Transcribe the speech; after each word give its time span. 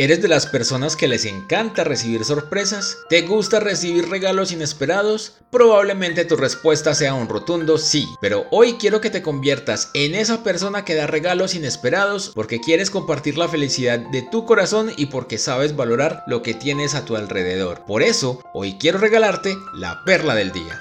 ¿Eres 0.00 0.22
de 0.22 0.28
las 0.28 0.46
personas 0.46 0.96
que 0.96 1.08
les 1.08 1.26
encanta 1.26 1.84
recibir 1.84 2.24
sorpresas? 2.24 2.96
¿Te 3.10 3.20
gusta 3.20 3.60
recibir 3.60 4.08
regalos 4.08 4.50
inesperados? 4.50 5.34
Probablemente 5.50 6.24
tu 6.24 6.36
respuesta 6.36 6.94
sea 6.94 7.12
un 7.12 7.28
rotundo 7.28 7.76
sí, 7.76 8.08
pero 8.18 8.46
hoy 8.50 8.78
quiero 8.80 9.02
que 9.02 9.10
te 9.10 9.20
conviertas 9.20 9.90
en 9.92 10.14
esa 10.14 10.42
persona 10.42 10.86
que 10.86 10.94
da 10.94 11.06
regalos 11.06 11.54
inesperados 11.54 12.32
porque 12.34 12.60
quieres 12.60 12.88
compartir 12.88 13.36
la 13.36 13.46
felicidad 13.46 13.98
de 13.98 14.22
tu 14.22 14.46
corazón 14.46 14.90
y 14.96 15.04
porque 15.04 15.36
sabes 15.36 15.76
valorar 15.76 16.24
lo 16.26 16.40
que 16.40 16.54
tienes 16.54 16.94
a 16.94 17.04
tu 17.04 17.14
alrededor. 17.14 17.84
Por 17.84 18.02
eso, 18.02 18.42
hoy 18.54 18.78
quiero 18.78 18.96
regalarte 18.96 19.54
la 19.74 20.02
perla 20.06 20.34
del 20.34 20.50
día. 20.50 20.80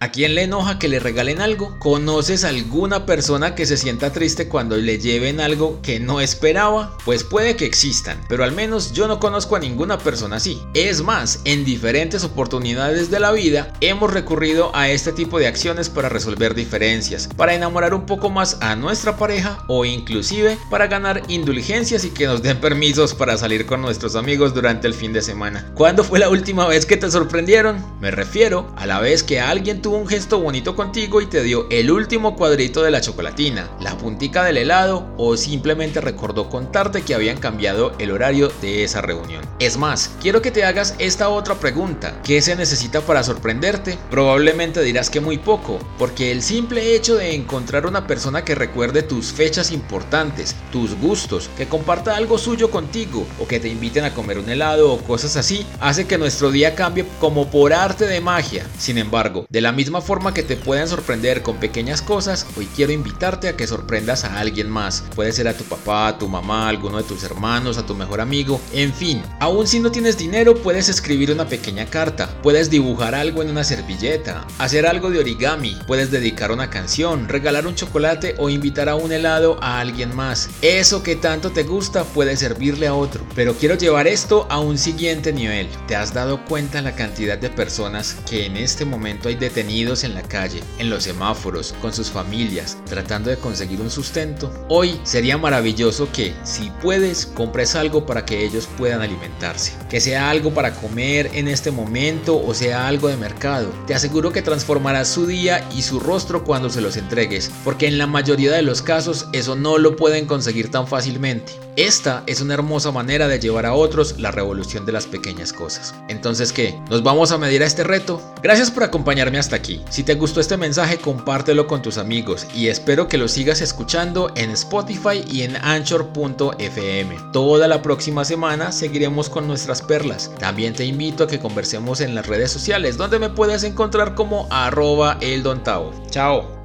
¿A 0.00 0.12
quién 0.12 0.36
le 0.36 0.44
enoja 0.44 0.78
que 0.78 0.86
le 0.86 1.00
regalen 1.00 1.40
algo? 1.40 1.76
¿Conoces 1.80 2.44
alguna 2.44 3.04
persona 3.04 3.56
que 3.56 3.66
se 3.66 3.76
sienta 3.76 4.12
triste 4.12 4.46
cuando 4.46 4.76
le 4.76 5.00
lleven 5.00 5.40
algo 5.40 5.82
que 5.82 5.98
no 5.98 6.20
esperaba? 6.20 6.96
Pues 7.04 7.24
puede 7.24 7.56
que 7.56 7.66
existan, 7.66 8.20
pero 8.28 8.44
al 8.44 8.52
menos 8.52 8.92
yo 8.92 9.08
no 9.08 9.18
conozco 9.18 9.56
a 9.56 9.58
ninguna 9.58 9.98
persona 9.98 10.36
así. 10.36 10.62
Es 10.72 11.02
más, 11.02 11.40
en 11.46 11.64
diferentes 11.64 12.22
oportunidades 12.22 13.10
de 13.10 13.18
la 13.18 13.32
vida 13.32 13.72
hemos 13.80 14.12
recurrido 14.12 14.70
a 14.72 14.88
este 14.88 15.10
tipo 15.10 15.40
de 15.40 15.48
acciones 15.48 15.88
para 15.88 16.08
resolver 16.08 16.54
diferencias, 16.54 17.28
para 17.36 17.54
enamorar 17.54 17.92
un 17.92 18.06
poco 18.06 18.30
más 18.30 18.58
a 18.60 18.76
nuestra 18.76 19.16
pareja 19.16 19.64
o 19.66 19.84
inclusive 19.84 20.58
para 20.70 20.86
ganar 20.86 21.22
indulgencias 21.26 22.04
y 22.04 22.10
que 22.10 22.26
nos 22.28 22.40
den 22.40 22.60
permisos 22.60 23.14
para 23.14 23.36
salir 23.36 23.66
con 23.66 23.82
nuestros 23.82 24.14
amigos 24.14 24.54
durante 24.54 24.86
el 24.86 24.94
fin 24.94 25.12
de 25.12 25.22
semana. 25.22 25.72
¿Cuándo 25.74 26.04
fue 26.04 26.20
la 26.20 26.28
última 26.28 26.68
vez 26.68 26.86
que 26.86 26.96
te 26.96 27.10
sorprendieron? 27.10 27.84
Me 28.00 28.12
refiero 28.12 28.72
a 28.76 28.86
la 28.86 29.00
vez 29.00 29.24
que 29.24 29.40
alguien 29.40 29.82
tuvo 29.82 29.87
un 29.90 30.06
gesto 30.06 30.40
bonito 30.40 30.76
contigo 30.76 31.20
y 31.20 31.26
te 31.26 31.42
dio 31.42 31.66
el 31.70 31.90
último 31.90 32.36
cuadrito 32.36 32.82
de 32.82 32.90
la 32.90 33.00
chocolatina, 33.00 33.68
la 33.80 33.96
puntica 33.96 34.44
del 34.44 34.58
helado 34.58 35.06
o 35.16 35.36
simplemente 35.36 36.00
recordó 36.00 36.48
contarte 36.48 37.02
que 37.02 37.14
habían 37.14 37.38
cambiado 37.38 37.92
el 37.98 38.10
horario 38.10 38.50
de 38.60 38.84
esa 38.84 39.00
reunión. 39.00 39.42
Es 39.58 39.76
más, 39.76 40.10
quiero 40.20 40.42
que 40.42 40.50
te 40.50 40.64
hagas 40.64 40.94
esta 40.98 41.28
otra 41.28 41.54
pregunta. 41.56 42.20
¿Qué 42.22 42.40
se 42.42 42.56
necesita 42.56 43.00
para 43.00 43.22
sorprenderte? 43.22 43.98
Probablemente 44.10 44.82
dirás 44.82 45.10
que 45.10 45.20
muy 45.20 45.38
poco, 45.38 45.78
porque 45.98 46.32
el 46.32 46.42
simple 46.42 46.94
hecho 46.94 47.16
de 47.16 47.34
encontrar 47.34 47.86
una 47.86 48.06
persona 48.06 48.44
que 48.44 48.54
recuerde 48.54 49.02
tus 49.02 49.32
fechas 49.32 49.72
importantes, 49.72 50.54
tus 50.72 50.94
gustos, 50.98 51.50
que 51.56 51.66
comparta 51.66 52.16
algo 52.16 52.38
suyo 52.38 52.70
contigo 52.70 53.26
o 53.38 53.46
que 53.46 53.60
te 53.60 53.68
inviten 53.68 54.04
a 54.04 54.14
comer 54.14 54.38
un 54.38 54.48
helado 54.48 54.92
o 54.92 54.98
cosas 54.98 55.36
así, 55.36 55.66
hace 55.80 56.06
que 56.06 56.18
nuestro 56.18 56.50
día 56.50 56.74
cambie 56.74 57.06
como 57.20 57.50
por 57.50 57.72
arte 57.72 58.06
de 58.06 58.20
magia. 58.20 58.66
Sin 58.78 58.98
embargo, 58.98 59.46
de 59.48 59.60
la 59.60 59.72
misma 59.78 60.00
forma 60.00 60.34
que 60.34 60.42
te 60.42 60.56
pueden 60.56 60.88
sorprender 60.88 61.44
con 61.44 61.58
pequeñas 61.58 62.02
cosas, 62.02 62.48
hoy 62.56 62.66
quiero 62.74 62.90
invitarte 62.90 63.46
a 63.46 63.56
que 63.56 63.68
sorprendas 63.68 64.24
a 64.24 64.40
alguien 64.40 64.68
más. 64.68 65.04
Puede 65.14 65.30
ser 65.30 65.46
a 65.46 65.56
tu 65.56 65.62
papá, 65.62 66.08
a 66.08 66.18
tu 66.18 66.28
mamá, 66.28 66.66
a 66.66 66.68
alguno 66.70 66.96
de 66.96 67.04
tus 67.04 67.22
hermanos, 67.22 67.78
a 67.78 67.86
tu 67.86 67.94
mejor 67.94 68.20
amigo, 68.20 68.60
en 68.72 68.92
fin. 68.92 69.22
Aún 69.38 69.68
si 69.68 69.78
no 69.78 69.92
tienes 69.92 70.18
dinero, 70.18 70.56
puedes 70.56 70.88
escribir 70.88 71.30
una 71.30 71.48
pequeña 71.48 71.86
carta, 71.86 72.28
puedes 72.42 72.70
dibujar 72.70 73.14
algo 73.14 73.40
en 73.40 73.50
una 73.50 73.62
servilleta, 73.62 74.44
hacer 74.58 74.84
algo 74.84 75.10
de 75.10 75.20
origami, 75.20 75.78
puedes 75.86 76.10
dedicar 76.10 76.50
una 76.50 76.70
canción, 76.70 77.28
regalar 77.28 77.64
un 77.68 77.76
chocolate 77.76 78.34
o 78.38 78.50
invitar 78.50 78.88
a 78.88 78.96
un 78.96 79.12
helado 79.12 79.62
a 79.62 79.78
alguien 79.78 80.12
más. 80.12 80.50
Eso 80.60 81.04
que 81.04 81.14
tanto 81.14 81.52
te 81.52 81.62
gusta 81.62 82.02
puede 82.02 82.36
servirle 82.36 82.88
a 82.88 82.94
otro. 82.94 83.24
Pero 83.36 83.54
quiero 83.54 83.76
llevar 83.76 84.08
esto 84.08 84.48
a 84.50 84.58
un 84.58 84.76
siguiente 84.76 85.32
nivel. 85.32 85.68
¿Te 85.86 85.94
has 85.94 86.12
dado 86.12 86.44
cuenta 86.46 86.82
la 86.82 86.96
cantidad 86.96 87.38
de 87.38 87.48
personas 87.48 88.16
que 88.28 88.46
en 88.46 88.56
este 88.56 88.84
momento 88.84 89.28
hay 89.28 89.36
en 89.68 90.14
la 90.14 90.22
calle, 90.22 90.62
en 90.78 90.88
los 90.88 91.02
semáforos, 91.04 91.74
con 91.82 91.92
sus 91.92 92.10
familias, 92.10 92.78
tratando 92.86 93.28
de 93.28 93.36
conseguir 93.36 93.82
un 93.82 93.90
sustento. 93.90 94.50
Hoy 94.68 94.98
sería 95.04 95.36
maravilloso 95.36 96.10
que, 96.10 96.32
si 96.42 96.70
puedes, 96.82 97.26
compres 97.26 97.74
algo 97.74 98.06
para 98.06 98.24
que 98.24 98.46
ellos 98.46 98.66
puedan 98.78 99.02
alimentarse. 99.02 99.74
Que 99.90 100.00
sea 100.00 100.30
algo 100.30 100.54
para 100.54 100.74
comer 100.74 101.30
en 101.34 101.48
este 101.48 101.70
momento 101.70 102.42
o 102.42 102.54
sea 102.54 102.88
algo 102.88 103.08
de 103.08 103.18
mercado. 103.18 103.68
Te 103.86 103.94
aseguro 103.94 104.32
que 104.32 104.40
transformarás 104.40 105.08
su 105.08 105.26
día 105.26 105.68
y 105.76 105.82
su 105.82 106.00
rostro 106.00 106.44
cuando 106.44 106.70
se 106.70 106.80
los 106.80 106.96
entregues, 106.96 107.50
porque 107.62 107.88
en 107.88 107.98
la 107.98 108.06
mayoría 108.06 108.52
de 108.52 108.62
los 108.62 108.80
casos 108.80 109.26
eso 109.34 109.54
no 109.54 109.76
lo 109.76 109.96
pueden 109.96 110.24
conseguir 110.24 110.70
tan 110.70 110.86
fácilmente. 110.88 111.52
Esta 111.76 112.24
es 112.26 112.40
una 112.40 112.54
hermosa 112.54 112.90
manera 112.90 113.28
de 113.28 113.38
llevar 113.38 113.64
a 113.64 113.74
otros 113.74 114.18
la 114.18 114.32
revolución 114.32 114.84
de 114.84 114.90
las 114.90 115.06
pequeñas 115.06 115.52
cosas. 115.52 115.94
Entonces, 116.08 116.52
¿qué? 116.52 116.74
¿Nos 116.90 117.04
vamos 117.04 117.30
a 117.30 117.38
medir 117.38 117.62
a 117.62 117.66
este 117.66 117.84
reto? 117.84 118.20
Gracias 118.42 118.72
por 118.72 118.82
acompañarme 118.82 119.38
hasta 119.38 119.57
Si 119.90 120.02
te 120.02 120.14
gustó 120.14 120.40
este 120.40 120.56
mensaje, 120.56 120.98
compártelo 120.98 121.66
con 121.66 121.82
tus 121.82 121.98
amigos 121.98 122.46
y 122.54 122.68
espero 122.68 123.08
que 123.08 123.18
lo 123.18 123.28
sigas 123.28 123.60
escuchando 123.60 124.30
en 124.36 124.50
Spotify 124.50 125.24
y 125.30 125.42
en 125.42 125.56
Anchor.fm. 125.56 127.16
Toda 127.32 127.68
la 127.68 127.82
próxima 127.82 128.24
semana 128.24 128.72
seguiremos 128.72 129.28
con 129.28 129.46
nuestras 129.46 129.82
perlas. 129.82 130.30
También 130.38 130.74
te 130.74 130.84
invito 130.84 131.24
a 131.24 131.28
que 131.28 131.40
conversemos 131.40 132.00
en 132.00 132.14
las 132.14 132.26
redes 132.26 132.50
sociales, 132.50 132.96
donde 132.96 133.18
me 133.18 133.30
puedes 133.30 133.64
encontrar 133.64 134.14
como 134.14 134.46
arroba 134.50 135.18
eldontao. 135.20 135.92
Chao. 136.10 136.57